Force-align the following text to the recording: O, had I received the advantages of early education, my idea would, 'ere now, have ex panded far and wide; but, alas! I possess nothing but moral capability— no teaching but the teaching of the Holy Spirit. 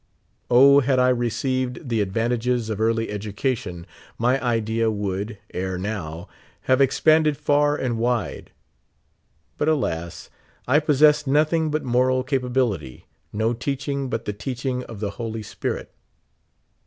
O, 0.49 0.79
had 0.79 0.97
I 0.97 1.09
received 1.09 1.87
the 1.89 2.01
advantages 2.01 2.71
of 2.71 2.81
early 2.81 3.11
education, 3.11 3.85
my 4.17 4.43
idea 4.43 4.89
would, 4.89 5.37
'ere 5.53 5.77
now, 5.77 6.27
have 6.61 6.81
ex 6.81 6.99
panded 6.99 7.37
far 7.37 7.75
and 7.75 7.99
wide; 7.99 8.49
but, 9.59 9.67
alas! 9.69 10.31
I 10.67 10.79
possess 10.79 11.27
nothing 11.27 11.69
but 11.69 11.83
moral 11.83 12.23
capability— 12.23 13.05
no 13.31 13.53
teaching 13.53 14.09
but 14.09 14.25
the 14.25 14.33
teaching 14.33 14.83
of 14.85 15.01
the 15.01 15.11
Holy 15.21 15.43
Spirit. 15.43 15.91